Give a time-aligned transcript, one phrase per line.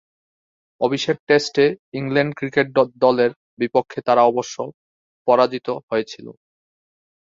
[0.81, 1.65] অভিষেক টেস্টে
[1.99, 2.67] England cricket
[3.03, 4.55] দলের বিপক্ষে তারা অবশ্য
[5.27, 6.27] পরাজিত হয়েছিল।